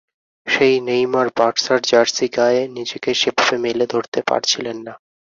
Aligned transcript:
সেই 0.47 0.75
নেইমার 0.87 1.27
বার্সার 1.37 1.79
জার্সি 1.89 2.27
গায়ে 2.37 2.61
নিজেকে 2.77 3.11
সেভাবে 3.13 3.55
মেলে 3.65 3.85
ধরতে 3.93 4.19
পারছিলেন 4.29 4.77
না। 4.87 4.93